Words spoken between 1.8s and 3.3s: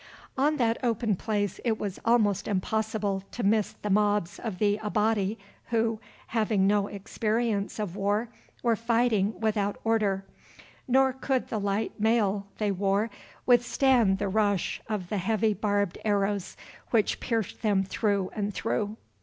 almost impossible